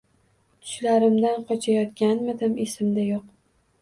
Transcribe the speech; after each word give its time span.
Tushlarimdan 0.61 1.45
qochayotganmidim 1.51 2.57
esimda 2.67 3.05
yo’q. 3.11 3.29